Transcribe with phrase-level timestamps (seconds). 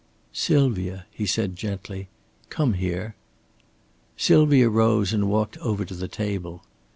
[0.33, 2.07] "Sylvia," he said, gently,
[2.49, 3.13] "come here."
[4.17, 6.63] Sylvia rose and walked over to the table.